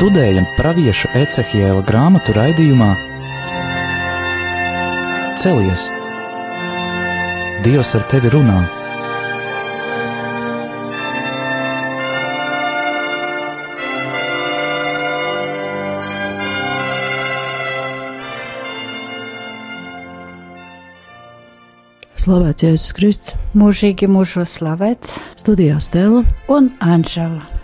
[0.00, 2.86] Studējam pravieša Ecehiela grāmatu raidījumā
[5.36, 5.90] Celies!
[7.60, 8.62] Dievs ar tevi runā!
[22.16, 27.59] Slavēts Jēzus Kristus, mūžīgi mūžos slavēts studijā Stela un Anžela.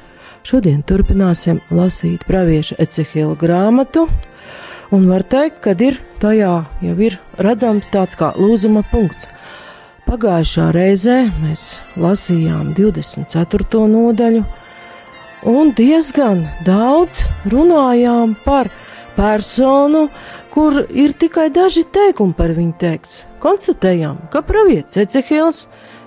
[0.46, 4.04] Šodien turpināsim lasīt pravieša Ecehila grāmatu,
[4.94, 6.52] un var teikt, ka ir tajā
[6.86, 9.26] jau ir redzams tāds kā lūzuma punkts.
[10.06, 11.64] Pagājušā reizē mēs
[11.98, 13.82] lasījām 24.
[13.90, 14.44] nodaļu,
[15.50, 18.70] un diezgan daudz runājām par
[19.18, 20.06] personu,
[20.54, 23.24] kur ir tikai daži teikumi par viņu teikts.
[23.42, 25.64] Konstatējām, ka pravietis Ecehils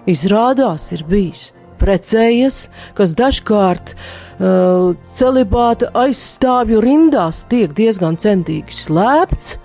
[0.07, 1.49] izrādās ir bijis
[1.79, 9.57] precējies, kas dažkārt uh, celibāta aizstāvju rindās tiek diezgan centīgi slēpts,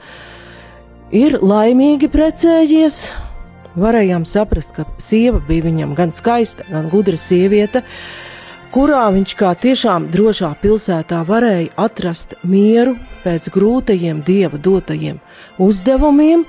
[1.14, 3.00] ir laimīgi precējies.
[3.74, 7.82] Varējām saprast, ka sieva bija viņam gan skaista, gan gudra sieviete,
[8.74, 15.18] kurā viņš kā tiešām drošā pilsētā varēja atrast mieru pēc grūtajiem dieva dotajiem
[15.62, 16.46] uzdevumiem,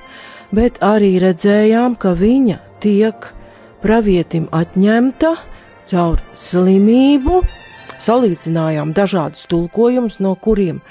[0.53, 3.29] bet arī redzējām, ka viņa tiek
[3.81, 5.35] pravietim atņemta
[5.89, 7.41] caur slimību.
[8.01, 10.81] Salīdzinājām dažādus tulkojumus, no kuriem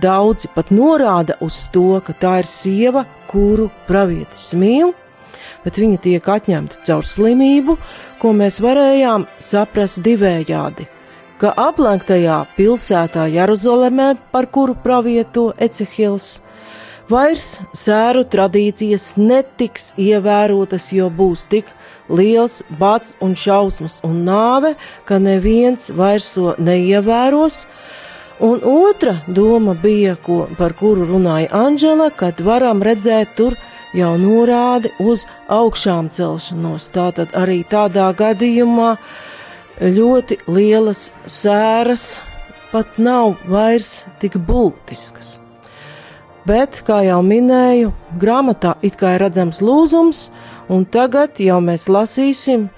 [0.00, 4.94] daudzi pat norāda uz to, ka tā ir sieva, kuru pravietis mīl,
[5.64, 7.76] bet viņa tiek atņemta caur slimību,
[8.22, 10.88] ko mēs varējām saprast divējādi.
[11.40, 16.38] Ka aplenktajā pilsētā Jeruzalemē, par kuru pravieto Ecehils,
[17.10, 21.74] vairs sēru tradīcijas netiks ievērotas, jo būs tik
[22.08, 27.64] liels bats un šausmas un nāve, ka neviens vairs to neievēros.
[28.44, 33.54] Un otra doma bija, ko, par kuru runāja Anģela, kad varam redzēt tur
[33.94, 36.90] jau norādi uz augšām celšanos.
[36.94, 38.96] Tātad arī tādā gadījumā
[39.80, 42.18] ļoti lielas sēras
[42.74, 45.38] pat nav vairs tik būtiskas.
[46.44, 50.26] Bet, kā jau minēju, grāmatā it kā ir redzams lūzums,
[50.68, 52.68] un tagad jau mēs lasīsim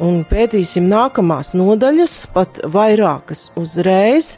[0.00, 4.36] un pētīsim nākamās nodaļas, pat vairākas uzreiz,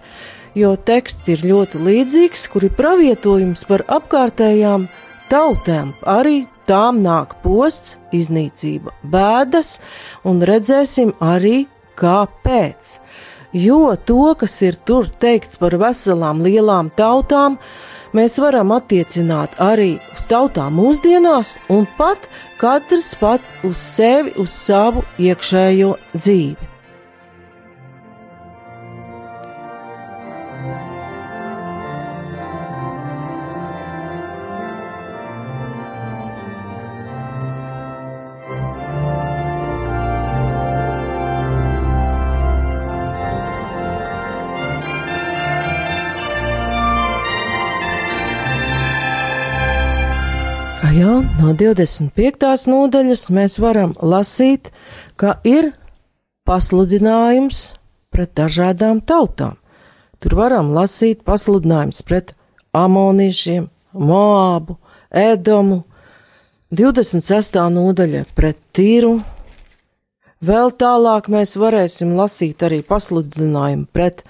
[0.59, 4.89] jo teksts ir ļoti līdzīgs, kur ir pravietojums par apkārtējām
[5.31, 9.79] tautēm arī tām nāk posts, iznīcība, bēdas,
[10.29, 11.67] un redzēsim arī,
[11.99, 12.99] kāpēc.
[13.53, 17.59] Jo to, kas ir tur teikts par veselām lielām tautām,
[18.17, 22.29] mēs varam attiecināt arī uz tautām mūsdienās, un pat
[22.61, 26.72] katrs pats uz sevi, uz savu iekšējo dzīvi.
[50.93, 52.67] Jā, no 25.
[52.69, 54.69] nodaļas mēs varam lasīt,
[55.17, 55.71] ka ir
[56.45, 57.63] pasludinājums
[58.13, 59.55] pret dažādām tautām.
[60.21, 62.35] Tur varam lasīt pasludinājums pret
[62.77, 64.77] amoniešiem, Moābu,
[65.09, 65.81] Edomu,
[66.69, 67.57] 26.
[67.73, 69.17] nodaļa pret Tīru.
[70.45, 74.27] Vēl tālāk mēs varēsim lasīt arī pasludinājumu pret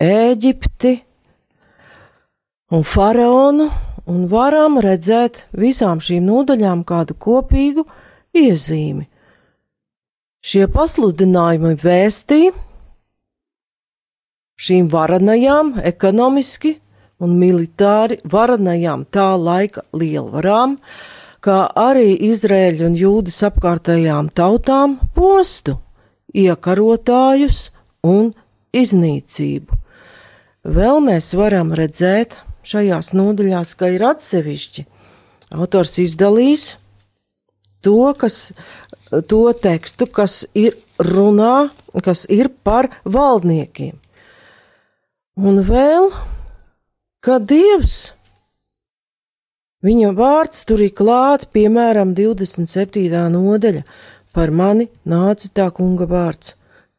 [0.00, 1.00] Ēģipti
[2.72, 3.68] un Faraonu
[4.10, 7.86] un varam redzēt visām šīm nodaļām kādu kopīgu
[8.36, 9.06] iezīmi.
[10.44, 12.40] Šie pasludinājumi vēstī
[14.60, 16.76] šīm varanajām, ekonomiski
[17.24, 20.76] un militāri varanajām tā laika lielvarām,
[21.44, 25.78] kā arī Izrēļu un Jūdas apkārtējām tautām postu,
[26.34, 27.70] iekarotājus
[28.04, 28.32] un
[28.74, 29.80] iznīcību.
[30.64, 32.38] Vēl mēs varam redzēt
[32.68, 34.86] šajās nodaļās, ka ir atsevišķi.
[35.54, 36.74] Autors izdalīs
[37.84, 38.52] to, kas,
[39.28, 41.68] to tekstu, kas ir runā,
[42.04, 43.96] kas ir par valdniekiem.
[45.34, 46.10] Un vēl,
[47.24, 48.14] ka Dievs,
[49.84, 53.10] viņa vārds tur ir klāt, piemēram, 27.
[53.34, 53.82] nodaļa,
[54.34, 56.54] par mani nāca tā kunga vārds.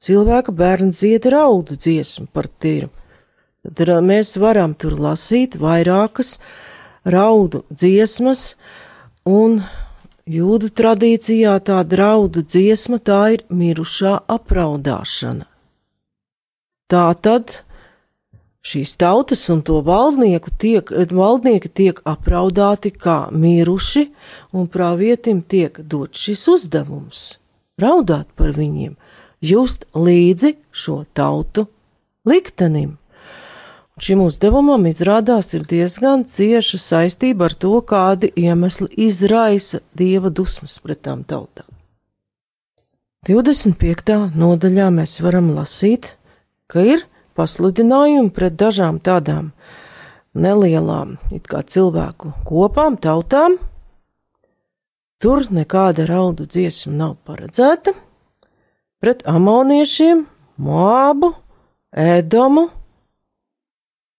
[0.06, 2.91] Cilvēka bērns dzied raudu dziesmu par tīru
[3.73, 6.38] Tad mēs varam tur lasīt vairākas
[7.06, 8.56] raudu dziesmas,
[9.25, 9.62] un
[10.29, 15.45] jūdu tradīcijā tā draudu dziesma tā ir mirušā apraudāšana.
[16.89, 17.62] Tā tad
[18.65, 24.09] šīs tautas un to valdnieku tiek, valdnieki tiek apraudāti kā miruši,
[24.53, 27.38] un pravietim tiek dot šis uzdevums-
[27.83, 28.95] raudāt par viņiem,
[29.41, 31.68] just līdzi šo tautu
[32.25, 32.97] liktenim.
[33.95, 41.00] Šim uzdevumam izrādās ir diezgan cieša saistība ar to, kādi iemesli izraisa dieva dusmas pret
[41.07, 41.69] tām tautām.
[43.25, 44.18] 25.
[44.36, 46.12] nodaļā mēs varam lasīt,
[46.68, 47.07] ka ir
[47.39, 49.53] pasludinājumi pret dažām tādām
[50.36, 53.56] nelielām it kā cilvēku kopām, tautām.
[55.24, 57.95] Tur nekāda raudu dziesma nav paredzēta.
[59.00, 60.27] Pret amoniešiem,
[60.59, 61.31] Moabu,
[61.95, 62.74] Ēdomu,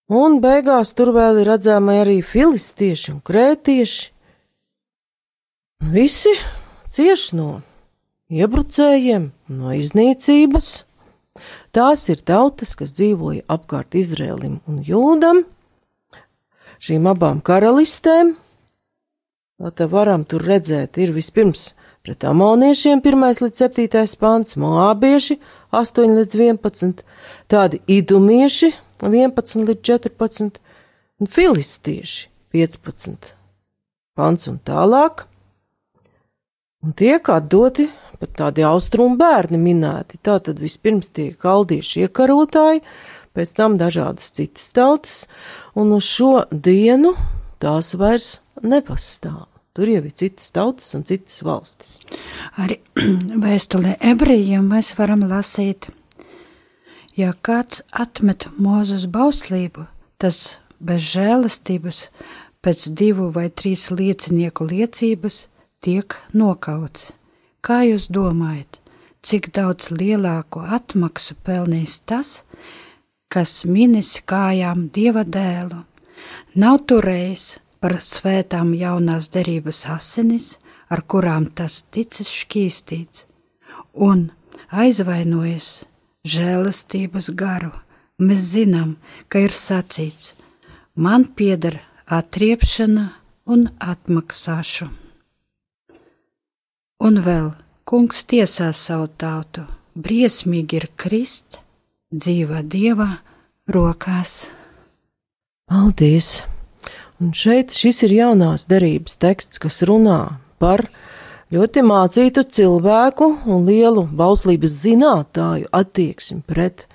[0.07, 4.11] un beigās tur vēl ir redzami arī filistieši un krētieši.
[5.93, 6.33] Visi
[6.89, 7.49] cieš no
[8.33, 10.71] iebrucējiem, no iznīcības.
[11.75, 15.43] Tās ir tautas, kas dzīvoja apkārt Izrēlim un Jūdam,
[16.81, 18.33] šīm abām karalistēm.
[19.77, 21.71] Te varam tur redzēt, ir vispirms
[22.05, 25.39] pret amoniešiem 1 līdz 7 pāns, moābieši
[25.75, 27.01] 8 līdz 11,
[27.51, 28.71] tādi idumieši
[29.03, 30.59] 11 līdz 14
[31.19, 33.33] un filistieši 15
[34.17, 35.25] pants un tālāk.
[36.85, 40.19] Un tiek atdoti pat tādi austrumu bērni minēti.
[40.23, 42.83] Tātad vispirms tiek kaldieši iekarotāji,
[43.37, 45.19] pēc tam dažādas citas tautas,
[45.77, 47.13] un uz šo dienu
[47.61, 49.45] tās vairs nepastāv.
[49.77, 51.99] Tur jau ir citas tautas un citas valstis.
[52.57, 52.79] Arī
[53.45, 55.91] vēstulē ebrejiem mēs varam lasīt,
[57.17, 59.87] ja kāds atmet mūzes bauslību,
[60.21, 62.03] tas bez žēlastības
[62.61, 65.47] pēc divu vai trīs liecinieku liecības
[65.81, 67.11] tiek nokauts.
[67.65, 68.79] Kā jūs domājat,
[69.25, 72.43] cik daudz lielāku atmaksu pelnīs tas,
[73.33, 75.83] kas minis kājām dieva dēlu?
[76.55, 80.55] Nav turējis par svētām jaunās derības asinis,
[80.89, 83.25] ar kurām tas ticis šķīstīts,
[83.93, 84.29] un
[84.71, 85.85] aizvainojas
[86.27, 87.71] žēlastības garu.
[88.17, 88.95] Mēs zinām,
[89.29, 90.33] ka ir sacīts:
[90.95, 93.11] man pieder atriepšana
[93.45, 94.95] un atmaksāšana.
[96.97, 97.51] Un vēl
[97.85, 101.59] kungs tiesā savu tautu, briesmīgi ir krist
[102.09, 103.09] dzīva dieva
[103.69, 104.47] rokās.
[105.69, 106.45] Paldies!
[107.21, 110.85] Un šeit šis ir jaunās derības teksts, kas runā par
[111.53, 116.87] ļoti mācītu cilvēku un lielu bauslības zinātāju attieksmi pret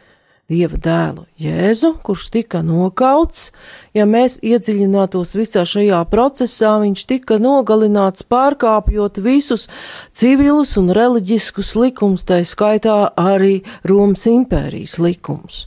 [0.53, 3.53] Dieva dēlu Jēzu, kurš tika nokauts.
[3.97, 9.69] Ja mēs iedziļinātos visā šajā procesā, viņš tika nogalināts pārkāpjot visus
[10.13, 15.65] civilus un reliģiskus likumus, tā skaitā arī Romas impērijas likumus.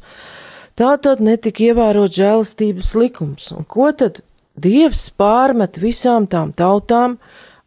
[0.77, 4.21] Tā tad netika ievērot žēlastības likums, un ko tad
[4.55, 7.17] Dievs pārmet visām tām tautām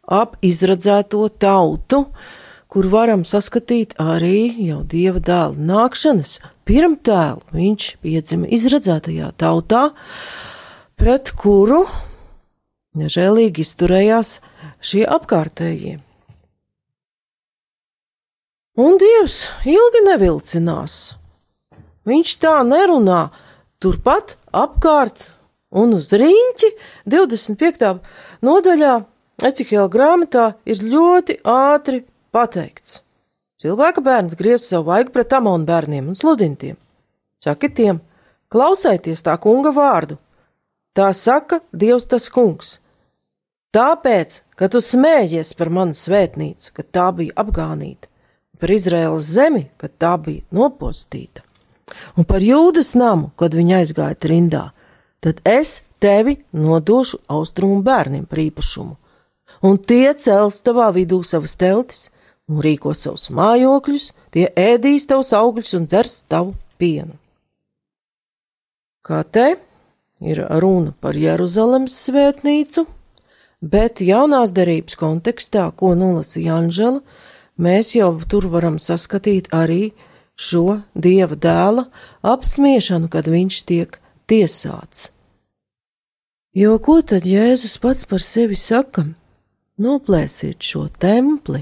[0.09, 2.03] ap izradzēto tautu,
[2.69, 6.37] kur varam saskatīt arī jau Dieva dēla nākšanas
[6.69, 9.89] pirmtēlu viņš piedzima izredzētajā tautā,
[10.99, 11.85] pret kuru
[12.99, 14.37] nežēlīgi izturējās
[14.81, 15.97] šie apkārtējie.
[18.79, 20.93] Un Dievs ilgi nevilcinās.
[22.07, 23.25] Viņš tā nerunā
[23.83, 25.27] turpat apkārt
[25.75, 26.69] un uz rīņķi
[27.11, 27.89] 25.
[28.45, 28.93] nodaļā
[29.39, 32.01] Ecihela grāmatā ir ļoti ātri
[32.35, 32.99] pateikts.
[33.59, 36.75] Cilvēka bērns griez savu vaigu pret amonu bērniem un sludintiem.
[37.43, 38.01] Saki tiem,
[38.51, 40.19] klausieties tā kunga vārdu.
[40.91, 42.77] Tā saka Dievs tas kungs.
[43.71, 48.09] Tāpēc, ka tu smējies par manu svētnīcu, kad tā bija apgānīta,
[48.59, 51.45] par Izraēlas zemi, kad tā bija nopostīta,
[52.17, 54.63] un par jūdas namu, kad viņa aizgāja trindā,
[55.23, 58.97] tad es tevi nodošu austrumu bērniem par īpašumu,
[59.61, 62.07] un tie cels tavā vidū savas teltis
[62.49, 67.15] un rīko savus mājokļus, tie ēdīs tavus augļus un dzers tavu pienu.
[69.05, 69.55] Kā te
[70.21, 72.85] ir runa par Jeruzalemes svētnīcu,
[73.61, 77.01] bet jaunās derības kontekstā, ko nolasīja Anžela,
[77.57, 79.91] mēs jau tur varam saskatīt arī
[80.39, 81.87] šo dieva dēla
[82.23, 83.99] apsmiešanu, kad viņš tiek
[84.29, 85.09] tiesāts.
[86.55, 89.05] Jo ko tad Jēzus pats par sevi saka?
[89.79, 91.61] Noplēsiet šo templi,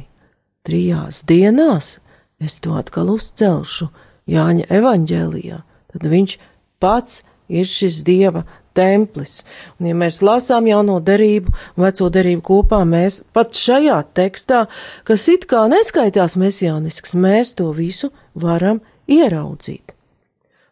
[0.66, 2.00] trijās dienās
[2.42, 3.92] es to atkal uzcelšu
[4.28, 5.58] Jāņa evaņģēlijā,
[5.94, 6.34] tad viņš
[6.82, 8.42] pats ir šis dieva
[8.78, 9.44] templis.
[9.78, 14.66] Un, ja mēs lasām jauno derību un veco derību kopā, mēs pat šajā tekstā,
[15.06, 19.97] kas it kā neskaitās mesijānisks, mēs to visu varam ieraudzīt.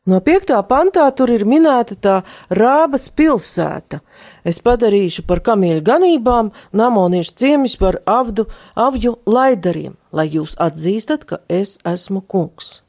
[0.06, 0.52] No 5.
[0.70, 2.16] pantā tur ir minēta tā
[2.54, 4.04] rābas pilsēta.
[4.46, 8.46] Es padarīšu par kamieļu ganībām un amoniešu ciemis par avdu,
[8.78, 12.84] avju laidariem, lai jūs atzīstat, ka es esmu kungs.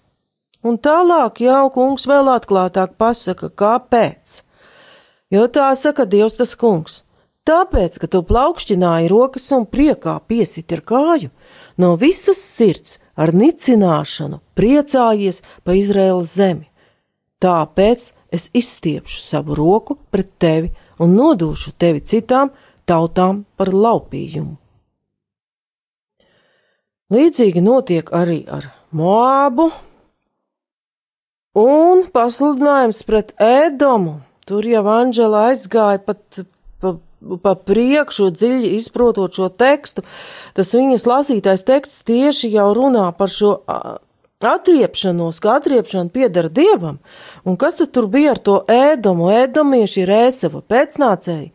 [0.61, 4.43] Un tālāk jau kungs vēl atklātāk pasaka, kāpēc.
[5.33, 7.01] Jo tā saka Dievs tas kungs.
[7.49, 11.33] Tāpēc, ka tu plaukšķināji rokas un priekā piesit ar kāju,
[11.81, 16.67] no visas sirds ar nicināšanu priecājies pa Izraēlas zemi
[17.43, 20.71] Tāpēc es izstiepšu savu roku pret tevi
[21.03, 22.53] un nodūšu tevi citām
[22.89, 24.57] tautām par laupījumu.
[27.13, 29.69] Līdzīgi notiek arī ar Moābu,
[31.57, 34.21] un pasludinājums pret Ēdomu.
[34.47, 36.41] Tur jau Anģela aizgāja pat
[36.83, 36.97] pa,
[37.43, 40.05] pa priekšu, dziļi izprotot šo tekstu.
[40.55, 43.57] Tas viņas lasītais teksts tieši jau runā par šo
[44.45, 46.99] atriepšanos, ka atriepšana pieder dievam,
[47.45, 51.53] un kas tad tur bija ar to ēdomu, ēdomieši ir ēsava pēcnācēji?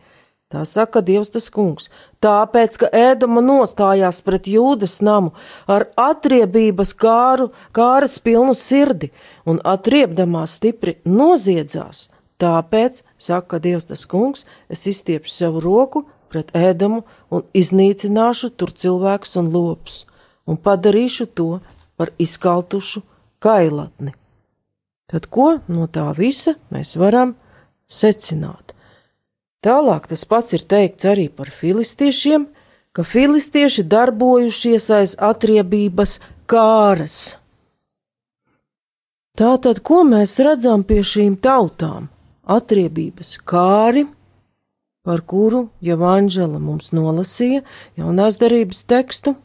[0.52, 1.86] Tā saka Dievs tas kungs,
[2.20, 5.30] tāpēc, ka ēdama nostājās pret jūdas namu
[5.64, 9.08] ar atriebības kāru, kāras pilnu sirdi,
[9.48, 12.10] un atriebdamās stipri noziedzās.
[12.42, 17.00] Tāpēc, saka Dievs tas kungs, es izstiepšu savu roku pret ēdamu
[17.32, 20.02] un iznīcināšu tur cilvēkus un lopus,
[20.44, 21.50] un padarīšu to
[22.02, 23.04] par izkaltušu
[23.38, 24.10] kailatni.
[25.06, 27.36] Tad ko no tā visa mēs varam
[27.86, 28.72] secināt?
[29.62, 32.48] Tālāk tas pats ir teikts arī par filistiešiem,
[32.90, 36.16] ka filistieši darbojušies aiz atriebības
[36.50, 37.36] kāras.
[39.38, 42.10] Tātad, ko mēs redzam pie šīm tautām?
[42.42, 44.08] Atriebības kāri,
[45.06, 47.62] par kuru jau Anģela mums nolasīja
[47.94, 49.36] jaunās darības tekstu,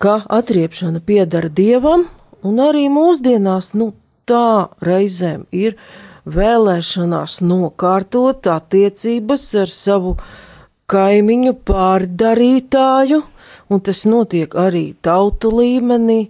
[0.00, 2.06] ka atriepšana piedara dievam,
[2.42, 3.92] un arī mūsdienās, nu,
[4.24, 5.76] tā reizēm ir
[6.24, 10.14] vēlēšanās nokārtot attiecības ar savu
[10.90, 13.20] kaimiņu pārdarītāju,
[13.70, 16.20] un tas notiek arī tautu līmenī.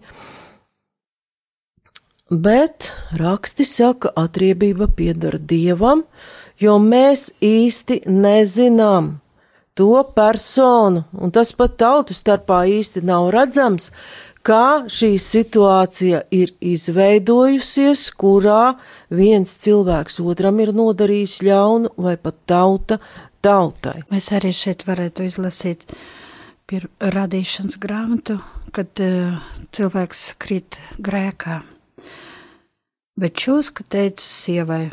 [2.31, 6.05] Bet raksti saka, atriebība piedara dievam,
[6.63, 9.17] jo mēs īsti nezinām,
[9.81, 13.89] to personu, un tas pat tautu starpā īsti nav redzams,
[14.45, 18.77] kā šī situācija ir izveidojusies, kurā
[19.09, 23.01] viens cilvēks otram ir nodarījis ļaunu vai pat tauta
[23.41, 24.03] tautai.
[24.13, 25.89] Mēs arī šeit varētu izlasīt
[27.01, 28.37] radīšanas grāmatu,
[28.77, 29.41] kad uh,
[29.75, 31.63] cilvēks krīt grēkā.
[33.21, 34.85] Bet čūska teica sievai,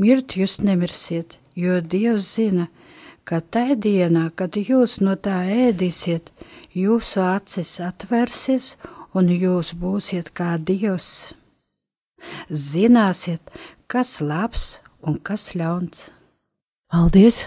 [0.00, 2.83] mirt jūs nemirsiet, jo Dievs zina, ka
[3.24, 6.32] ka tajā dienā, kad jūs no tā ēdīsiet,
[6.76, 8.74] jūsu acis atvērsies
[9.16, 11.34] un jūs būsiet kā Dievs.
[12.48, 13.42] Zināsiet,
[13.86, 16.08] kas labs un kas ļauns.
[16.92, 17.46] Paldies!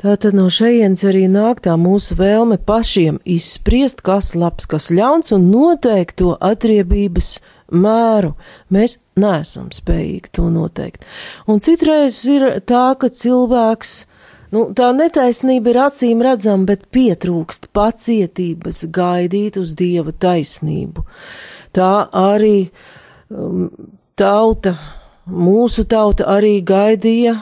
[0.00, 5.50] Tātad no šejienes arī nāk tā mūsu vēlme pašiem izspriest, kas labs, kas ļauns, un
[5.52, 7.34] noteikt to atriebības
[7.68, 8.32] mēru.
[8.72, 11.04] Mēs neesam spējīgi to noteikt.
[11.44, 13.92] Un citreiz ir tā, ka cilvēks
[14.50, 21.04] Nu, tā netaisnība ir acīm redzama, bet pietrūkst pacietības gaidīt uz dieva taisnību.
[21.76, 22.70] Tā arī
[23.30, 23.68] um,
[24.18, 24.74] tauta,
[25.30, 27.36] mūsu tauta arī gaidīja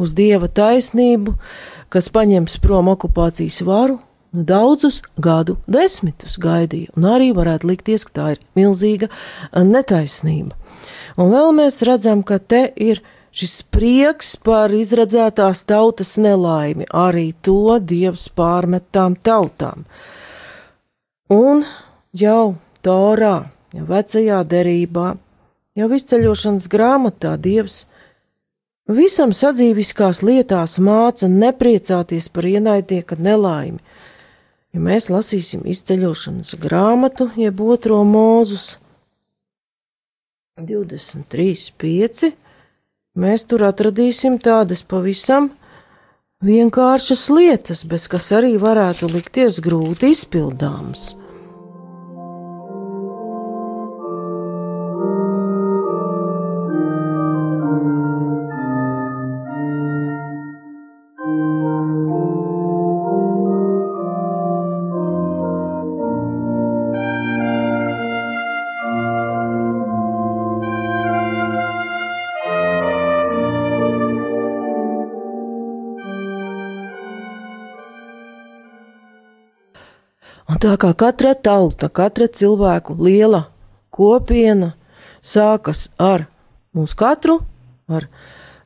[0.00, 1.36] uz dieva taisnību,
[1.92, 4.00] kas paņems prom okupācijas varu.
[4.34, 9.06] Nu, daudzus gadu desmitus gaidīja, un arī varētu likties, ka tā ir milzīga
[9.54, 10.56] netaisnība.
[11.14, 12.98] Un vēl mēs redzam, ka te ir
[13.34, 19.88] šis prieks par izredzētās tautas nelaimi, arī to dievs pārmetām tautām.
[21.34, 21.64] Un
[22.14, 25.14] jau Torā, jau vecajā derībā,
[25.74, 27.86] jau izceļošanas grāmatā dievs
[28.84, 33.80] visam sadzīviskās lietās māca nepriecāties par ienaidnieka nelaimi.
[34.74, 38.74] Ja mēs lasīsim izceļošanas grāmatu, jeb otro mūzus
[40.60, 42.32] 23, 5,
[43.14, 45.52] Mēs tur atradīsim tādas pavisam
[46.42, 51.12] vienkāršas lietas, bez kas arī varētu likties grūti izpildāmas.
[80.64, 83.48] Tā kā katra tauta, katra cilvēku liela
[83.92, 84.72] kopiena
[85.24, 86.26] sākas ar
[86.74, 87.38] mūsu katru,
[87.88, 88.08] ar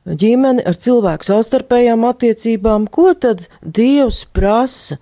[0.07, 2.87] ģimeni, ar cilvēku savstarpējām attiecībām.
[2.87, 4.99] Ko tad Dievs prasa?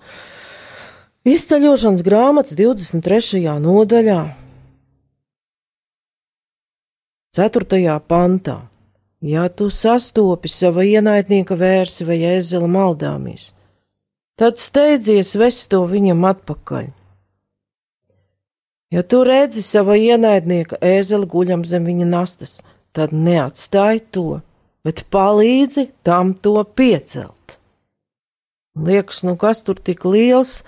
[1.28, 3.44] Izceļošanas grāmatas 23.
[3.62, 4.22] nodaļā,
[7.38, 8.00] 4.
[8.08, 8.62] pantā.
[9.22, 13.52] Ja tu sastopi sava ienaidnieka vērsi vai ēzela maldāmies,
[14.38, 16.92] tad steidzies vest to viņam atpakaļ.
[18.94, 22.62] Ja tu redzi sava ienaidnieka ēzeli guļam zem viņa nastas,
[22.96, 24.40] tad neatstāj to,
[24.88, 27.58] bet palīdzi tam to piecelt.
[28.78, 30.62] Liekas, nu kas tur tik liels,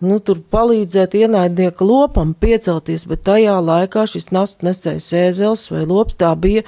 [0.00, 6.16] nu tur palīdzēt ienaidnieka lopam piecelties, bet tajā laikā šis nastu nesējs ēzels vai lops
[6.16, 6.64] tā bija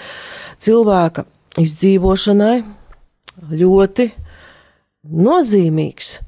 [0.61, 1.25] cilvēka
[1.61, 2.57] izdzīvošanai
[3.49, 4.11] ļoti
[5.09, 6.19] nozīmīgs.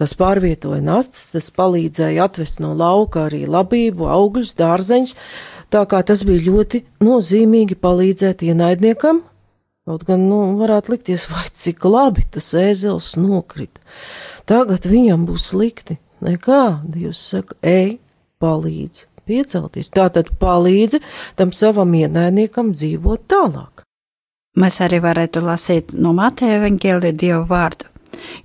[0.00, 5.16] Tas pārvietoja nastas, tas palīdzēja atvest no lauka arī labību, augļus, dārzeņus,
[5.68, 9.20] tā kā tas bija ļoti nozīmīgi palīdzēt ienaidniekam.
[9.88, 13.82] Kaut gan, nu, varētu likties, vai cik labi tas ēzels nokrita.
[14.48, 15.98] Tagad viņam būs slikti.
[16.24, 17.98] Nekā, Dievs saka, ej,
[18.40, 19.92] palīdzi piecelties.
[19.94, 21.00] Tātad palīdzi
[21.38, 23.84] tam savam ienaidniekam dzīvot tālāk.
[24.60, 27.88] Mēs arī varētu lasīt no Mateja evaņģēlija Dievu vārdu.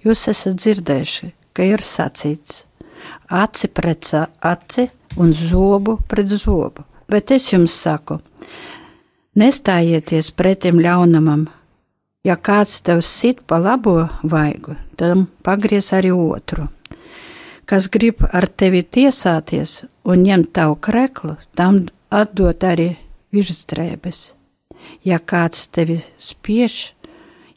[0.05, 2.65] Jūs esat dzirdējuši, ka ir sacīts
[3.27, 8.19] aci pret aci un zobu pret zobu, bet es jums saku,
[9.35, 11.47] nestājieties pretim ļaunamam,
[12.23, 16.67] ja kāds tev sit pa labo vaigu, tad pagriez arī otru.
[17.65, 22.91] Kas grib ar tevi tiesāties un ņemt tavu kreklu, tam atdot arī
[23.33, 24.35] virsdrēbes.
[25.01, 26.93] Ja kāds tevi spiež,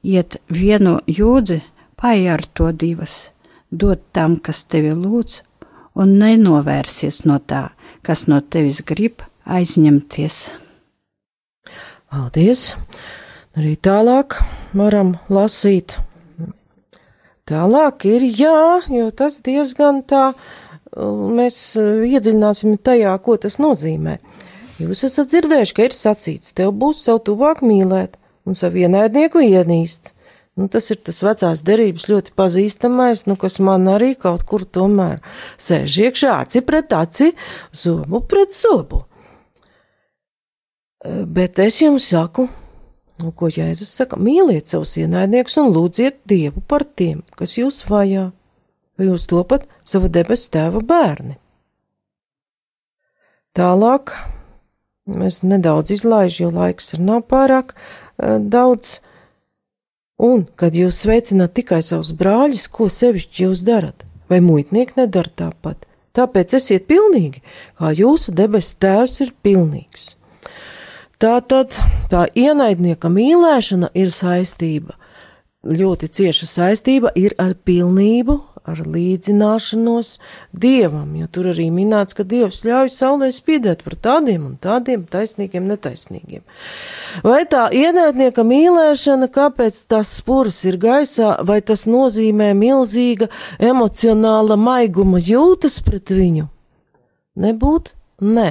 [0.00, 1.60] iet vienu jūdzi,
[2.00, 3.28] paiet ar to divas,
[3.70, 5.42] dot tam, kas tevi lūdz,
[5.98, 7.68] un nenovērsies no tā,
[8.06, 10.42] kas no tevis grib aizņemties.
[12.08, 12.74] Paldies!
[13.58, 14.38] Arī tālāk
[14.76, 15.96] varam lasīt
[17.48, 20.34] Tālāk ir jā, jo tas diezgan tā,
[20.92, 24.18] mēs iedziļināsim tajā, ko tas nozīmē.
[24.78, 30.12] Jūs esat dzirdējuši, ka ir sacīts, tev būs savu tuvāk mīlēt un savu ienaidnieku ienīst.
[30.58, 35.20] Nu, tas ir tas vecās derības ļoti pazīstamais, nu, kas man arī kaut kur tomēr
[35.54, 37.30] sēž iekšā aci pret aci,
[37.70, 39.04] zobu pret zobu.
[41.06, 42.48] Bet es jums saku,
[43.18, 44.18] Un ko Jēzus saka?
[44.20, 48.28] Mīliet savus ienaidniekus un lūdziet Dievu par tiem, kas jūs vajā,
[48.94, 51.34] vai jūs topat sava debesu tēva bērni.
[53.58, 54.14] Tālāk
[55.10, 59.00] mēs nedaudz izlaižam, jo laiks ir nav pārāk uh, daudz.
[60.18, 65.84] Un, kad jūs sveicināt tikai savus brāļus, ko sevišķi jūs darat, vai muitnieki nedara tāpat?
[66.18, 67.44] Tāpēc esiet pilnīgi,
[67.78, 70.16] kā jūsu debesu tēvs ir pilnīgs.
[71.22, 71.76] Tā tad
[72.10, 74.96] tā ienaidnieka mīlēšana ir saistība,
[75.62, 80.12] ļoti cieša saistība ir ar pilnību, ar līdzināšanos
[80.52, 85.66] dievam, jo tur arī minēts, ka dievs ļauj saulē spīdēt par tādiem un tādiem taisnīgiem,
[85.70, 86.44] netaisnīgiem.
[87.24, 95.22] Vai tā ienaidnieka mīlēšana, kāpēc tas spurs ir gaisā, vai tas nozīmē milzīga emocionāla maiguma
[95.22, 96.48] jūtas pret viņu?
[97.38, 97.94] Nebūt?
[98.24, 98.50] Nē.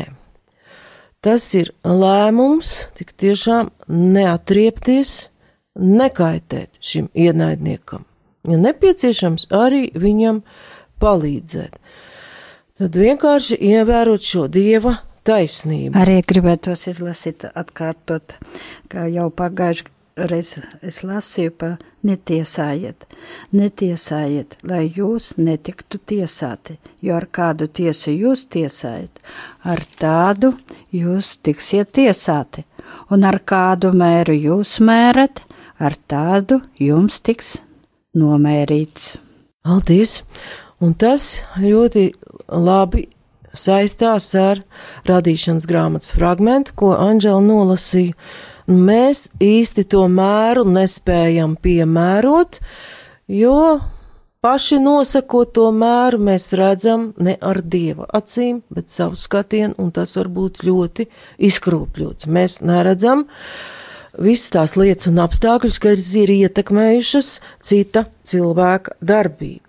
[1.22, 5.16] Tas ir lēmums tik tiešām neatriepties,
[5.76, 8.06] nekaitēt šim ienaidniekam.
[8.48, 10.42] Ja nepieciešams, arī viņam
[11.04, 11.76] palīdzēt.
[12.78, 15.98] Tad vienkārši ievērot šo dieva taisnību.
[15.98, 18.38] Arī gribētos izlasīt, atkārtot,
[18.92, 21.70] kā jau pagājuši reiz es lasīju pa
[22.08, 23.06] netiesājiet,
[23.54, 29.22] netiesājiet, lai jūs netiktu tiesāti, jo ar kādu tiesu jūs tiesājat,
[29.68, 30.54] ar tādu
[30.96, 32.66] jūs tiksiet tiesāti,
[33.12, 35.44] un ar kādu mēru jūs mērat,
[35.78, 37.58] ar tādu jums tiks
[38.16, 39.18] nomērīts.
[39.66, 40.22] Paldies!
[40.80, 42.12] Un tas ļoti
[42.48, 43.08] labi
[43.58, 44.62] saistās ar
[45.10, 48.14] radīšanas grāmatas fragmentu, ko Anģela nolasīja
[48.68, 52.60] mēs īsti to mēru nespējam piemērot,
[53.32, 53.58] jo
[54.44, 60.14] paši nosakot to mēru, mēs redzam ne ar dieva acīm, bet savu skatienu, un tas
[60.20, 61.08] var būt ļoti
[61.50, 62.30] izkrūpļots.
[62.30, 63.26] Mēs neredzam
[64.18, 67.32] visas tās lietas un apstākļus, kas ir ietekmējušas
[67.66, 69.68] cita cilvēka darbību.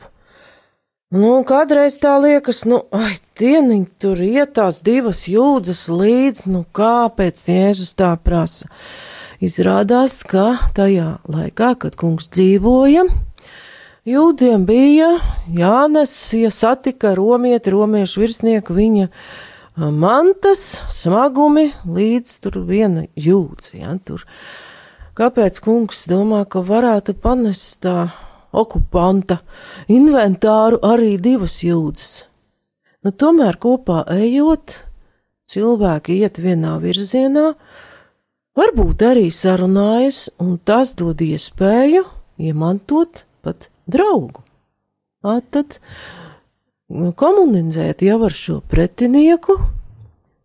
[1.09, 7.47] Nu, kādreiz tā liekas, nu, ai, dieniņ, tur iet tās divas jūdzes līdz, nu, kāpēc
[7.49, 8.69] Jēzus tā prasa?
[9.41, 13.07] Izrādās, ka tajā laikā, kad kungs dzīvoja,
[14.05, 15.15] jūdiem bija
[15.49, 19.09] jānes, ja satika romieti, romiešu virsnieku viņa
[19.79, 24.25] mantas, smagumi līdz tur viena jūdzi, ja, tur.
[25.19, 28.09] Kāpēc kungs domā, ka varētu panest tā
[28.51, 29.41] okupanta
[29.91, 32.13] inventāru arī divas jūdzes?
[33.07, 34.81] Nu, tomēr kopā ejot,
[35.51, 37.53] cilvēki iet vienā virzienā,
[38.59, 42.03] varbūt arī sarunājas, un tas dod iespēju
[42.39, 44.43] iemantot pat draugu.
[45.23, 45.79] A, tad
[46.89, 49.59] komunicēt jau ar šo pretinieku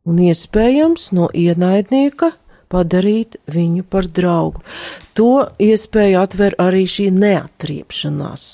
[0.03, 2.33] un iespējams no ienaidnieka
[2.73, 4.63] padarīt viņu par draugu.
[5.15, 8.47] To iespēju atver arī šī neatriepšanās.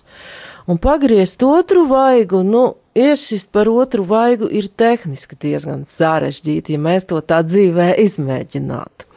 [0.70, 7.10] Un pagriezt otru vaigu, nu, iesist par otru vaigu ir tehniski diezgan sarežģīti, ja mēs
[7.10, 9.08] to tā dzīvē izmēģinātu.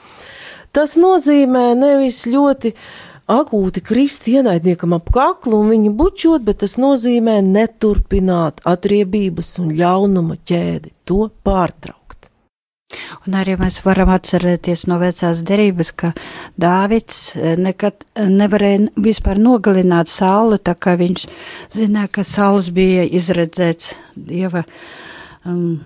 [0.73, 6.79] Tas nozīmē nevis ļoti uh, akūti krist ienaidniekam ap kaklu un viņu bučot, bet tas
[6.81, 12.01] nozīmē neturpināt atriebības un ļaunuma ķēdi, to pārtraukt.
[13.27, 16.13] Un arī mēs varam atcerēties no vecās derības, ka
[16.61, 21.25] Dāvids eh, nekad nevarēja vispār nogalināt sauli, tā kā viņš
[21.73, 24.67] zināja, ka saules bija izredzēts Dieva.
[25.49, 25.81] Um,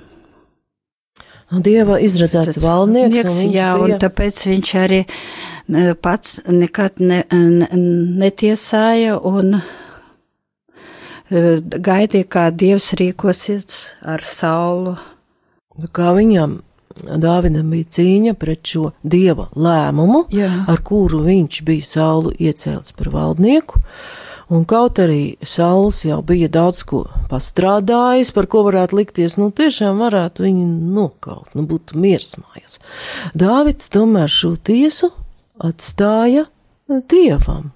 [1.51, 3.43] Dieva izredzēts valdnieks.
[3.47, 3.83] Jā, bija...
[3.83, 5.01] un tāpēc viņš arī
[6.03, 7.69] pats nekad ne, ne,
[8.23, 9.61] netiesāja un e,
[11.63, 14.97] gaidīja, kā Dievs rīkosies ar saulu.
[15.95, 16.61] Kā viņam
[16.97, 20.49] Dāvinam bija cīņa pret šo dieva lēmumu, Jā.
[20.71, 23.83] ar kuru viņš bija saulu iecēlis par valdnieku.
[24.47, 29.99] Un kaut arī Sauls jau bija daudz ko pastrādājis, par ko varētu likties, nu tiešām
[30.05, 32.79] varētu viņu nokaut, nu būtu miers mājās.
[33.35, 35.11] Dāvids tomēr šo tiesu
[35.59, 36.47] atstāja
[36.87, 37.73] dievam.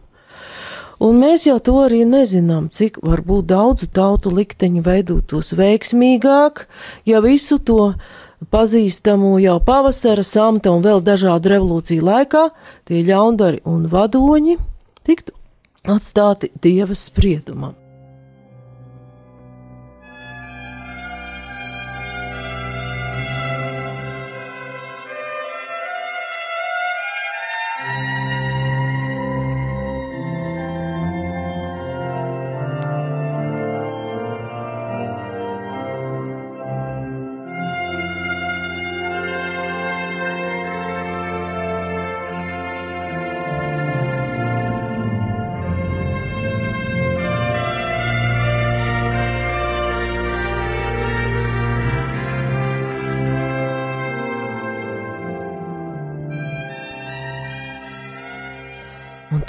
[1.00, 6.66] Un mēs jau to arī nezinām, cik varbūt daudzu tautu likteņi veidotos veiksmīgāk,
[7.08, 7.94] ja visu to
[8.52, 12.46] pazīstamo jau pavasara, samta un vēl dažādu revolūciju laikā
[12.86, 14.58] tie ļaundari un vadoņi
[15.08, 15.39] tiktu
[15.84, 17.79] atstāti dieva spriedumam.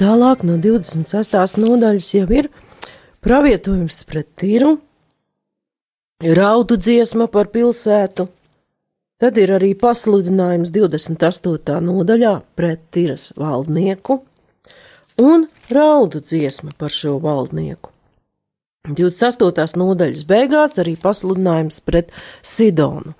[0.01, 1.59] Tālāk no 26.
[1.61, 2.49] nodaļas jau ir
[3.21, 4.75] pravietojums pret tīru,
[6.37, 8.25] raudu dziesma par pilsētu,
[9.21, 11.77] tad ir arī pasludinājums 28.
[11.85, 14.21] nodaļā pret tīras valdnieku
[15.21, 17.91] un raudu dziesma par šo valdnieku.
[18.89, 19.77] 28.
[19.77, 22.09] nodaļas beigās arī pasludinājums pret
[22.41, 23.13] Sidonu.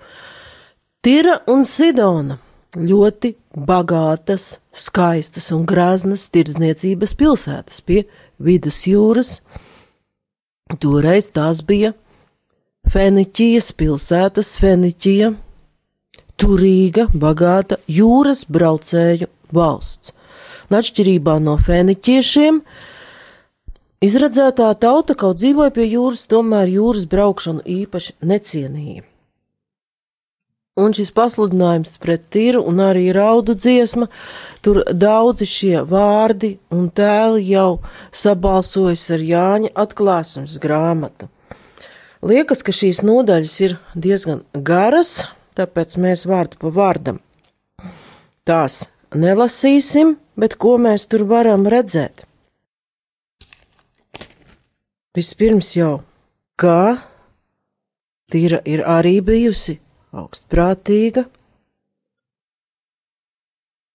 [1.02, 2.40] Tira un Sidona
[2.74, 8.04] ļoti bagātas, skaistas un grāznas tirdzniecības pilsētas pie
[8.42, 9.40] vidusjūras.
[10.80, 11.92] Toreiz tās bija
[12.92, 15.30] Feniķijas pilsētas, Feniķija,
[16.40, 20.16] turīga, bagāta jūras braucēju valsts.
[20.70, 22.62] Un atšķirībā no feniķiešiem,
[24.02, 29.11] izredzētā tauta kaut dzīvoja pie jūras, tomēr jūras braukšanu īpaši necienīja.
[30.80, 34.06] Un šis pasludinājums pret tīru un arī raudu dziesma,
[34.64, 41.28] tur daudzi šie vārdi un tēli jau sabalsojas ar Jāņa atklāsmes grāmatu.
[42.24, 45.26] Liekas, ka šīs nodaļas ir diezgan garas,
[45.60, 47.20] tāpēc mēs vārdu pa vārdam
[48.48, 52.24] tās nelasīsim, bet ko mēs tur varam redzēt?
[55.12, 56.00] Vispirms jau,
[56.56, 56.96] kā
[58.32, 59.81] tīra ir arī bijusi
[60.12, 61.26] augstprātīga.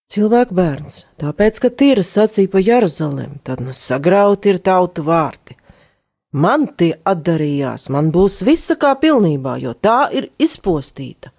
[0.07, 5.57] Cilvēku bērns, tāpēc, ka tīra sacīja pa Jeruzalem, tad nu sagrauti ir tautu vārti.
[6.31, 11.33] Man tie atdarījās, man būs visa kā pilnībā, jo tā ir izpostīta.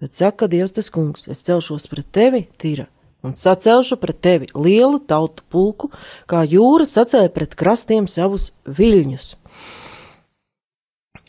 [0.00, 2.86] Bet saka Dievs tas kungs, es celšos pret tevi, tīra,
[3.20, 5.90] un sacelšu pret tevi lielu tautu pulku,
[6.30, 9.34] kā jūra sacēla pret krastiem savus viļņus.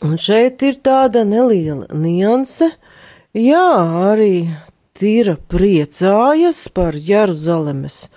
[0.02, 2.72] Un šeit ir tāda neliela nianse.
[3.38, 3.66] Jā,
[4.12, 4.50] arī
[4.98, 8.08] Tīra priecājas par Jeruzalemes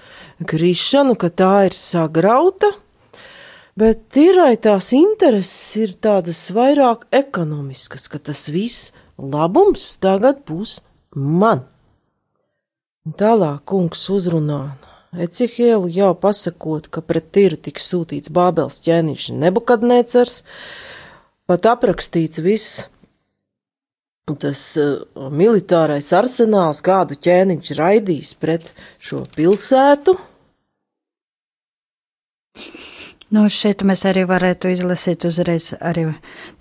[0.49, 2.73] krišanu, ka tā ir sagrauta,
[3.79, 10.79] bet Tīrai tās intereses ir tādas vairāk ekonomiskas, ka tas viss labums tagad būs
[11.15, 11.63] man.
[13.05, 14.63] Tālāk kungs uzrunā
[15.15, 20.41] Ecihielu jau pasakot, ka pret tiru tiks sūtīts Bābels ķēniņš Nebukadnecars,
[21.49, 22.83] pat aprakstīts viss
[24.41, 30.15] tas uh, militārais arsenāls, kādu ķēniņš raidīs pret šo pilsētu.
[33.33, 36.03] Nu, šeit mēs arī varētu izlasīt uzreiz arī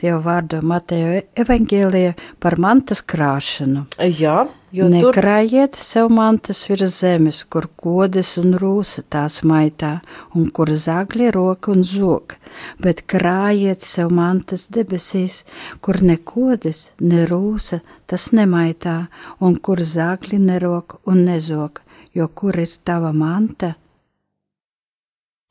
[0.00, 3.82] Dievu vārdu Mateja evaņģēlija par mantas krāšanu.
[4.00, 5.84] Jā, jo Nekrājiet tur...
[5.84, 9.98] sev mantas virs zemes, kur kodes un rūsa tās maitā,
[10.32, 12.38] un kur zagļi roka un zog,
[12.80, 15.42] bet krājiet sev mantas debesīs,
[15.84, 19.02] kur ne kodes, ne rūsa tas nemaitā,
[19.44, 21.84] un kur zagļi nerok un nezog,
[22.16, 23.74] jo kur ir tava manta,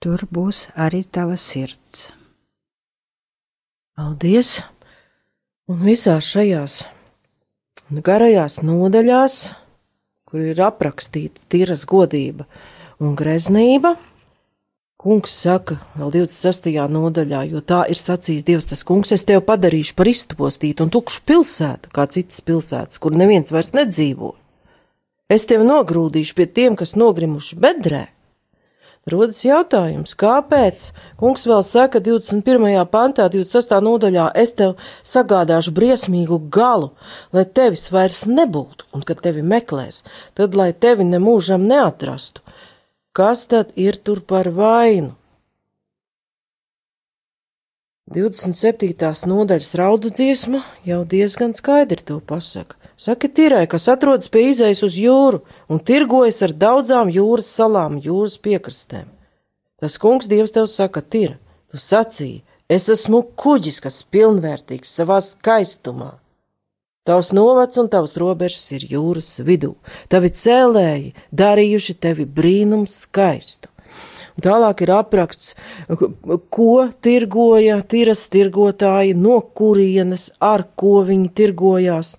[0.04, 2.10] tur būs arī tava sirds.
[3.96, 4.60] Paldies!
[5.72, 6.82] Un visās šajās
[8.04, 9.36] garajās nodaļās,
[10.28, 12.44] kur ir aprakstīta tīras godība
[13.00, 13.94] un greznība,
[15.00, 16.68] kungs saka vēl 26.
[16.92, 21.24] nodaļā, jo tā ir sacījis Dievs, tas kungs, es tevi padarīšu par izpostītu un tukšu
[21.28, 24.34] pilsētu, kā citas pilsētas, kur neviens vairs nedzīvo.
[25.32, 28.04] Es tevi nogrūdīšu pie tiem, kas nogrimuši bedrē,
[29.04, 30.86] Rodas jautājums, kāpēc
[31.20, 32.86] kungs vēl saka 21.
[32.88, 33.74] pantā, 26.
[33.84, 36.94] nodaļā, es tev sagādāšu briesmīgu galu,
[37.36, 40.06] lai tevis vairs nebūtu, un kad tevi meklēs,
[40.40, 42.40] tad lai tevi nemūžam neatrastu.
[43.12, 45.12] Kas tad ir tur par vainu?
[48.14, 49.12] 27.
[49.28, 52.80] nodaļas raudu dziesma jau diezgan skaidri to pasaka.
[53.04, 58.38] Saki tirai, kas atrodas pie izejas uz jūru un tirgojas ar daudzām jūras salām, jūras
[58.40, 59.10] piekrastēm.
[59.84, 61.34] Tas kungs Dievs tev saka, tir,
[61.68, 66.14] tu sacīji, es esmu kuģis, kas pilnvērtīgs savā skaistumā.
[67.04, 69.74] Tavs novads un tavs robežas ir jūras vidū,
[70.08, 73.68] tavi cēlēji darījuši tevi brīnums skaistu.
[74.38, 75.58] Un tālāk ir apraksts,
[76.56, 76.72] ko
[77.04, 82.16] tirgoja tiras tirgotāji, no kurienes, ar ko viņi tirgojās.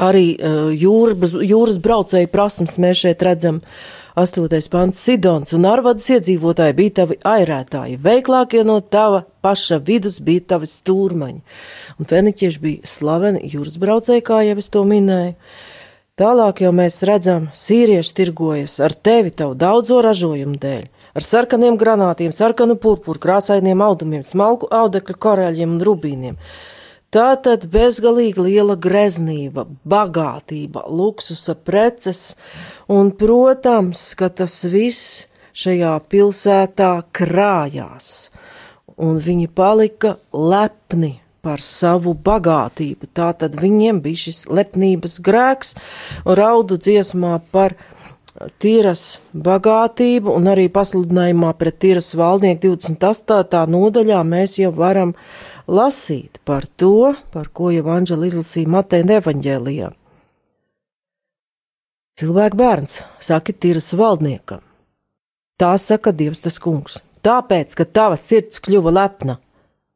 [0.00, 3.60] Arī uh, jūras, jūras braucēju prasmes mēs šeit redzam.
[4.16, 4.44] 8.
[4.68, 10.68] pants Sidons un Arvadas iedzīvotāji bija tavi airētāji, veiklākie no tava paša vidus bija tavi
[10.68, 11.38] stūrmaņi,
[11.96, 15.32] un feniķieši bija slaveni jūras braucēji, kā jau es to minēju.
[16.20, 20.84] Tālāk jau mēs redzam, sīrieši tirgojas ar tevi tavu daudzo ražojumu dēļ,
[21.16, 26.36] ar sarkaniem granātiem, sarkanu purpuru, krāsainiem audumiem, smalku audekļu korēļiem un rubīniem.
[27.12, 32.38] Tā tad bezgalīgi liela greznība, bagātība, luksusa preces,
[32.88, 38.30] un, protams, ka tas viss šajā pilsētā krājās,
[38.96, 43.10] un viņi palika lepni par savu bagātību.
[43.12, 45.74] Tā tad viņiem bija šis lepnības grēks,
[46.24, 47.76] un raudu dziesmā par
[48.62, 53.66] tīras bagātību, un arī pasludinājumā pret tīras valdnieku 28.
[53.74, 55.12] nodaļā mēs jau varam
[55.66, 59.92] lasīt par to, par ko jau Anģela izlasīja Mateja evaņģēlijā.
[62.20, 64.60] Cilvēku bērns saka tīras valdniekam.
[65.58, 69.38] Tā saka Dievs tas kungs, tāpēc, ka tava sirds kļuva lepna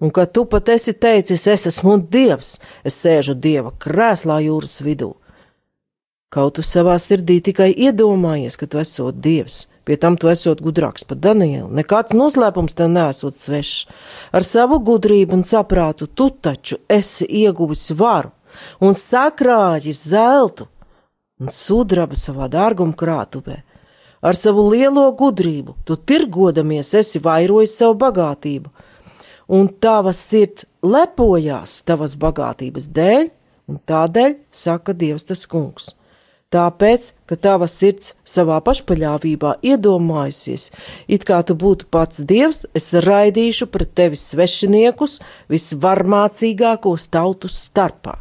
[0.01, 5.15] un ka tu pat esi teicis, es esmu dievs, es sēžu dieva krēslā jūras vidū.
[6.33, 11.07] Kaut tu savā sirdī tikai iedomājies, ka tu esot dievs, pie tam tu esot gudrāks
[11.07, 13.87] par Danielu, nekāds noslēpums tev nesot svešs.
[14.35, 18.33] Ar savu gudrību un saprātu tu taču esi ieguvis varu
[18.83, 20.67] un sakrājis zeltu
[21.41, 23.61] un sudraba savā dārguma krātuvē.
[24.27, 28.73] Ar savu lielo gudrību tu tirgodamies esi vairojis savu bagātību,
[29.53, 33.29] un tava sirds lepojās tavas bagātības dēļ,
[33.71, 35.93] un tādēļ saka Dievs tas kungs.
[36.55, 40.69] Tāpēc, ka tava sirds savā pašpaļāvībā iedomājusies,
[41.11, 45.19] it kā tu būtu pats dievs, es raidīšu pret tevi svešiniekus
[45.51, 48.21] visvarmācīgākos tautu starpā.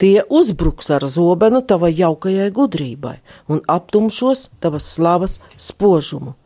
[0.00, 3.16] Tie uzbruks ar zobenu tavai jaukajai gudrībai
[3.52, 6.36] un aptumšos tavas slavas spožumu.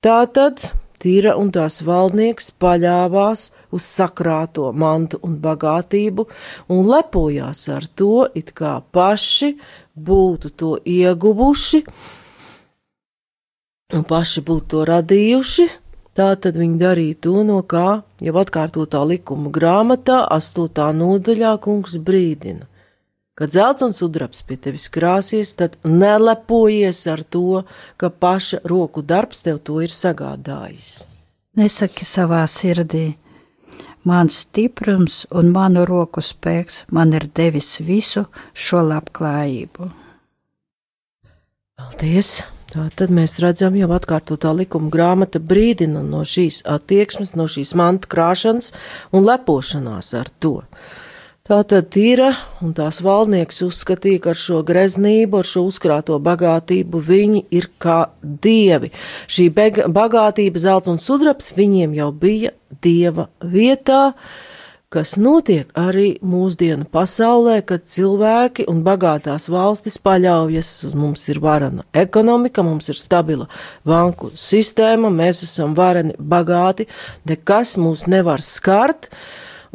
[0.00, 0.62] Tātad
[1.00, 6.26] Tīra un tās valdnieks paļāvās uz sakrāto mantu un bagātību
[6.68, 9.54] un lepojās ar to, it kā paši
[9.96, 11.84] būtu to ieguvuši
[13.96, 15.68] un paši būtu to radījuši.
[16.20, 22.66] Tā tad viņi darīja to, no kā jau atkārtotā likuma grāmatā, astotā nodaļā kungs brīdina.
[23.38, 27.62] Kad zelta un sudrabs pie tevis krāsies, tad nelepojies ar to,
[27.96, 31.06] ka paša roku darbs tev to ir sagādājis.
[31.56, 33.14] Nesaki savā sirdī,
[34.02, 38.24] Mans stiprums un manu roku spēks man ir devis visu
[38.56, 39.90] šo labklājību.
[41.76, 42.38] Paldies!
[42.70, 48.06] Tā tad mēs redzam, jau atkārtotā likuma grāmata brīdina no šīs attieksmes, no šīs mantu
[48.12, 48.70] krāšanas
[49.10, 50.60] un lepošanās ar to.
[51.50, 52.28] Tā tad tīra,
[52.62, 57.96] un tās valdnieks uzskatīja, ka ar šo greznību, ar šo uzkrāto bagātību viņi ir kā
[58.22, 58.92] dievi.
[59.26, 62.52] Šī bagātība, zelts un sudraps viņiem jau bija
[62.86, 64.12] dieva vietā,
[64.94, 71.82] kas notiek arī mūsdienu pasaulē, kad cilvēki un bagātās valstis paļaujas uz mums ir varana
[71.90, 73.50] ekonomika, mums ir stabila
[73.82, 76.86] banku sistēma, mēs esam vareni bagāti,
[77.26, 79.10] nekas mūs nevar skart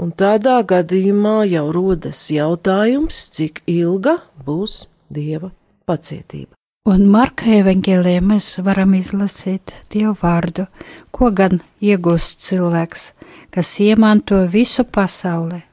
[0.02, 5.52] un tādā gadījumā jau rodas jautājums, cik ilga būs dieva
[5.88, 6.54] pacietība.
[6.86, 10.68] Un Marka evanģēlē mēs varam izlasīt Dievu vārdu,
[11.10, 13.08] ko gan iegūst cilvēks,
[13.50, 15.64] kas iemanto visu pasauli,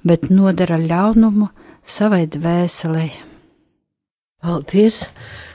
[0.00, 1.50] bet nodara ļaunumu
[1.84, 3.10] savai dvēselē.
[4.40, 5.02] Paldies!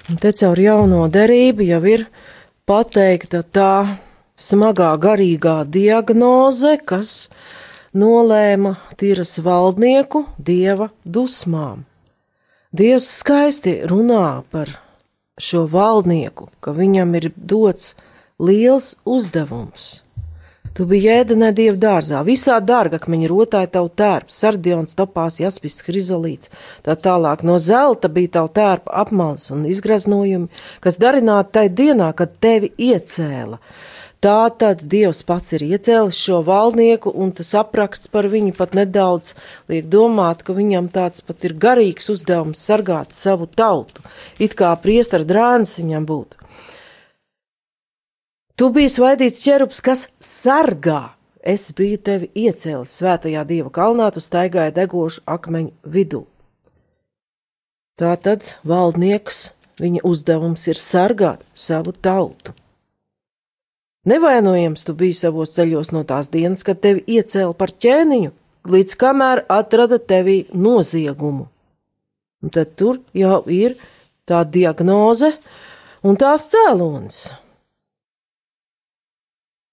[0.05, 2.03] Un te caur jauno derību jau ir
[2.69, 3.71] pateikta tā
[4.37, 7.31] smagā garīgā diagnoze, kas
[7.95, 11.85] nolēma tiras valdnieku dieva dusmām.
[12.75, 14.71] Dievs skaisti runā par
[15.39, 17.93] šo valdnieku, ka viņam ir dots
[18.39, 20.05] liels uzdevums.
[20.75, 26.51] Tu biji ēdenē dievu dārzā, visā dārgakmeņa rotāja tavu tērpu, sardions, topās, jaspis, hrizolīts,
[26.83, 30.51] tā tālāk no zelta bija tavu tērpu apmals un izgraznojumi,
[30.83, 33.61] kas darināti tai dienā, kad tevi iecēla.
[34.25, 39.35] Tā tad Dievs pats ir iecēlis šo valdnieku, un tas apraksts par viņu pat nedaudz
[39.69, 44.01] liek domāt, ka viņam tāds pat ir garīgs uzdevums sargāt savu tautu,
[44.41, 46.41] it kā priestara drāns viņam būtu.
[48.57, 51.13] Tu biji svaidīts ķerups, kas sargā.
[51.45, 56.25] Es biju tevi iecēlis svētajā dieva kalnā, tu staigāji degošu akmeņu vidū.
[58.01, 62.57] Tā tad valdnieks, viņa uzdevums ir sargāt savu tautu.
[64.05, 68.33] Nevainojams tu biji savos ceļos no tās dienas, kad tevi iecēla par ķēniņu,
[68.69, 71.47] līdz kamēr atrada tevī noziegumu.
[72.45, 73.73] Un tad tur jau ir
[74.29, 75.31] tā diagnoze
[76.05, 77.23] un tās cēlonis.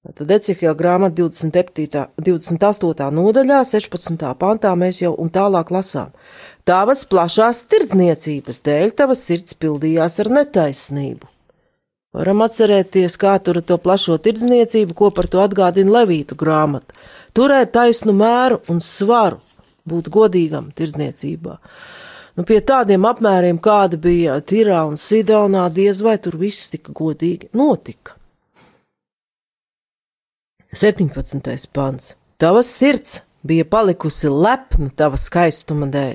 [0.03, 3.11] Tad Ecihijā grāmatā 27, 28.
[3.15, 4.25] nodaļā, 16.
[4.41, 6.11] pantā mēs jau un tālāk lasām.
[6.67, 11.32] Tavas plašās tirdzniecības dēļ tavas sirds pildījās ar netaisnību.
[12.13, 16.93] Varam atcerēties, kā tur to plašo tirdzniecību, ko par to atgādina Levītu grāmata.
[17.33, 19.39] Turēt taisnu mēru un svaru,
[19.89, 21.57] būt godīgam tirdzniecībā.
[22.37, 27.49] Nu, pie tādiem apmēriem, kāda bija Tirā un Sidonā, diez vai tur viss tik godīgi
[27.57, 28.19] notika.
[30.77, 31.69] 17.
[31.73, 32.15] pants.
[32.41, 36.15] Tavas sirds bija palikusi lepna tava skaistuma dēļ.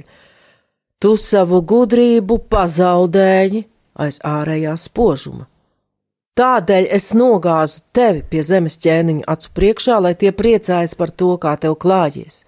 [1.01, 3.65] Tu savu gudrību pazaudēji
[4.01, 5.45] aiz ārējā spožuma
[6.37, 11.55] Tādēļ es nogāzu tevi pie zemes ķēniņa acu priekšā, lai tie priecājas par to, kā
[11.57, 12.43] tev klājies.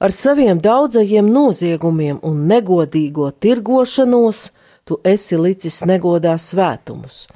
[0.00, 4.46] Ar saviem daudzajiem noziegumiem un negodīgo tirgošanos
[4.88, 7.26] tu esi licis negodā svētumus.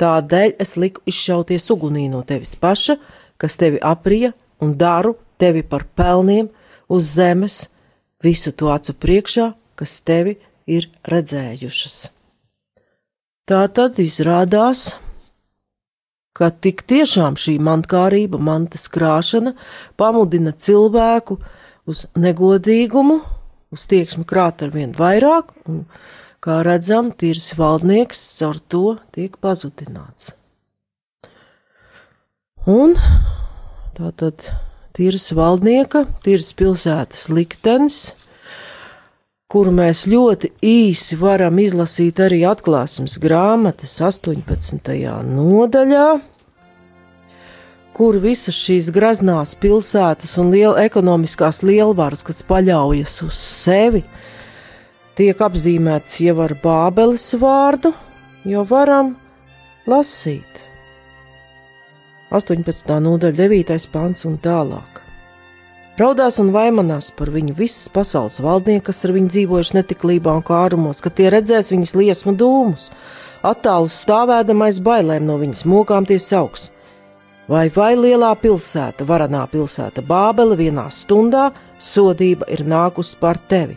[0.00, 2.96] Tādēļ es liku izšauties ugunī no tevis paša,
[3.36, 4.32] kas tevi aprija
[4.64, 6.48] un daru tevi par pelniem
[6.88, 7.66] uz zemes,
[8.24, 11.98] visu to acu priekšā, kas tevi ir redzējušas.
[13.48, 14.96] Tā tad izrādās,
[16.38, 19.54] ka tik tiešām šī mantkārība, mantas krāšana
[19.98, 21.38] pamudina cilvēku
[21.88, 23.18] uz negodīgumu,
[23.74, 25.82] uz tieksmi krāt ar vien vairāk, un,
[26.44, 28.84] kā redzam, tīrs valdnieks caur to
[29.16, 30.32] tiek pazudināts.
[32.68, 32.94] Un
[33.96, 34.44] tātad
[34.96, 38.12] tīrs valdnieka, tīrs pilsētas liktenis,
[39.48, 44.90] kuru mēs ļoti īsi varam izlasīt arī atklāsmes grāmatas 18.
[45.24, 46.08] nodaļā,
[47.96, 54.04] kur visas šīs graznās pilsētas un liela ekonomiskās lielvaras, kas paļaujas uz sevi,
[55.16, 57.96] tiek apzīmētas jau ar Bābeles vārdu,
[58.44, 59.14] jo varam
[59.88, 60.64] lasīt.
[62.36, 63.00] 18.
[63.00, 63.92] nodaļa, 9.
[63.96, 64.97] pants un tālāk.
[65.98, 71.00] Raudās un vaimanās par viņu visas pasaules valdnieki, kas ar viņu dzīvojuši netiklībā un kārumos,
[71.02, 72.84] ka tie redzēs viņas liesmu dūmus,
[73.42, 76.68] attālus stāvēdamais bailēm no viņas mokām tie sauks.
[77.50, 81.48] Vai vai lielā pilsēta, varanā pilsēta Bābele vienā stundā
[81.82, 83.74] sodība ir nākusi par tevi.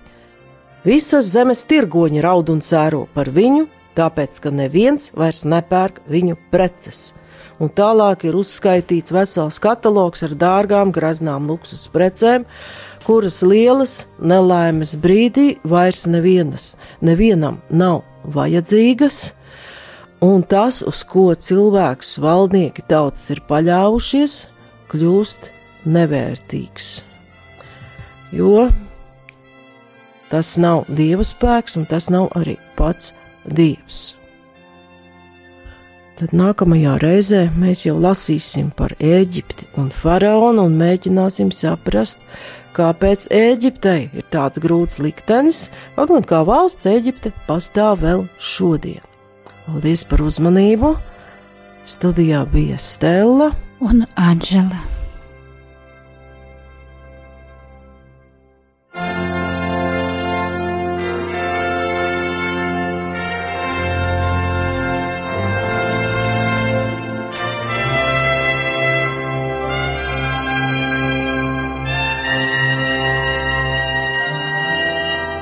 [0.85, 3.65] Visas zemes tirgoņi raud un sēro par viņu,
[3.97, 7.07] tāpēc, ka neviens vairs nepērk viņu preces–
[7.61, 12.47] un tālāk ir uzskaitīts vesels katalogs ar dārgām, graznām luksus precēm,
[13.05, 18.01] kuras lielas nelaimes brīdī vairs nevienas, nevienam nav
[18.35, 19.21] vajadzīgas,
[20.25, 24.37] un tas, uz ko cilvēks, valdnieki tautas ir paļāvušies,
[24.91, 25.51] kļūst
[25.89, 26.93] nevērtīgs.
[28.31, 28.69] Jo
[30.31, 33.11] tas nav dieva spēks, un tas nav arī pats
[33.43, 34.20] dievs.
[36.21, 42.21] Tad nākamajā reizē mēs jau lasīsim par Eģipti un faraonu un mēģināsim saprast,
[42.77, 45.63] kāpēc Eģiptei ir tāds grūts liktenis,
[45.97, 49.01] kaut gan kā valsts Eģipte pastāv vēl šodien.
[49.65, 50.93] Paldies par uzmanību!
[51.89, 55.00] Studijā bija Stela un Anģela.